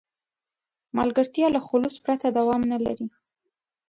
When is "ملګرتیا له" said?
0.97-1.59